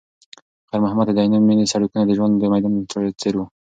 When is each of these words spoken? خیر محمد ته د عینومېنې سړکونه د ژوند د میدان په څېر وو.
خیر 0.69 0.79
محمد 0.85 1.05
ته 1.07 1.13
د 1.15 1.19
عینومېنې 1.25 1.65
سړکونه 1.73 2.03
د 2.05 2.11
ژوند 2.17 2.33
د 2.37 2.43
میدان 2.53 2.73
په 2.91 2.99
څېر 3.21 3.33
وو. 3.35 3.45